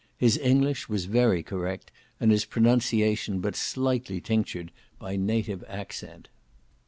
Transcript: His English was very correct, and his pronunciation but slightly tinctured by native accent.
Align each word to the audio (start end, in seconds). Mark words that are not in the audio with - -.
His 0.17 0.39
English 0.39 0.89
was 0.89 1.05
very 1.05 1.43
correct, 1.43 1.91
and 2.19 2.31
his 2.31 2.43
pronunciation 2.43 3.39
but 3.39 3.55
slightly 3.55 4.19
tinctured 4.19 4.71
by 4.97 5.15
native 5.15 5.63
accent. 5.67 6.27